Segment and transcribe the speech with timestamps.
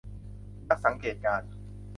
[0.67, 1.49] นักสังเกตการณ์